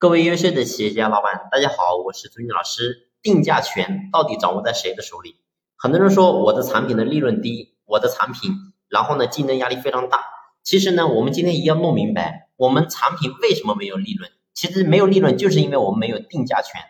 [0.00, 3.08] 各位优秀的企业家老板，大家好，我是朱军老师。
[3.20, 5.34] 定价权到底掌握在谁的手里？
[5.74, 8.52] 很多人说我的产品的利润低，我的产品，
[8.88, 10.22] 然后呢竞争压力非常大。
[10.62, 14.30] 其实呢，我们今天一定要弄明白，我们产品为什么没有利润？
[14.54, 16.80] 其实没有利润，就是因为我们没有定价权。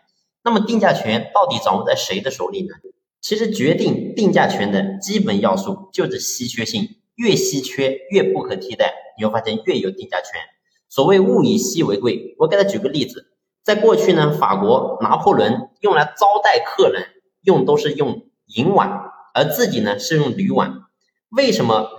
[0.45, 2.75] 那么定价权到底掌握在谁的手里呢？
[3.23, 10.43] 其实决定定价权的基本要素就是稀缺性，越稀缺越不可替代，你会发现越有定价权。
[10.89, 13.27] 所谓物以稀为贵，我给他举个例子，
[13.65, 17.05] 在过去呢，法国拿破仑用来招待客人
[17.43, 18.91] 用都是用银碗，
[19.35, 20.83] 而自己呢是用铝碗。
[21.29, 21.91] 为什么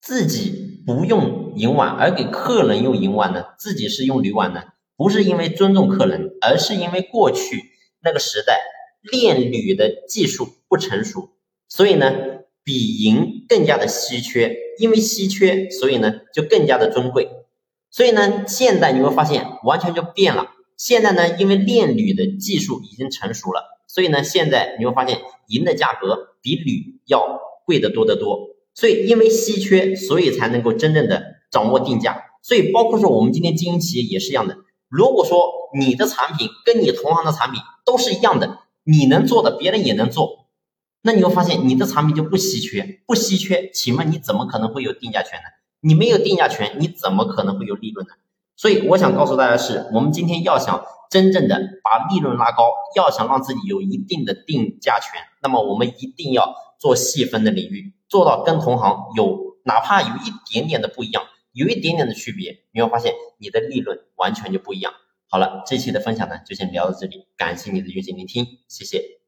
[0.00, 3.44] 自己不用银碗，而给客人用银碗呢？
[3.58, 4.62] 自己是用铝碗呢？
[4.96, 7.62] 不是因为尊重客人，而是因为过去
[8.02, 8.60] 那个时代
[9.02, 11.30] 炼铝的技术不成熟，
[11.68, 12.12] 所以呢
[12.62, 17.30] 比银更加的稀缺，因为稀缺，所以呢就更加的尊贵。
[17.94, 20.48] 所以呢，现在你会发现完全就变了。
[20.76, 28.48] 现在呢，因为炼铝的技术已经成熟了，所以呢，现在你会发现银的价格比铝要贵得多得多。
[28.74, 32.20] 所以因为稀缺，所以才能够真正的掌握定价。
[32.42, 34.56] 所以包括说我们今天经营企业也是一样的。
[34.88, 40.48] 如果说你的产品跟你同行的产品都是一样的，你能做的别人也能做，
[41.02, 45.44] 那你会发现你的产品就不稀缺，不稀缺，请问你怎么可能会有定价权呢？
[45.84, 48.14] 你没有定价权，你怎么可能会有利润呢？
[48.56, 64.94] 所以我想告诉大家是，我们今天要想真正的把利润拉高，要想让自己有一定的定价权，那么我们一定要做细分的领域，做到跟同行有哪怕有一点点的不一样，有一点点的区别，你会发现你的利润完全就不一样。
[65.28, 69.23] 好了，这期的分享呢就先聊到这里，感谢你的用心聆听，谢谢。